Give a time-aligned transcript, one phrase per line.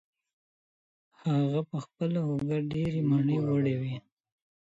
[1.23, 3.95] هغه پخپله اوږه ډېري مڼې وړې وې.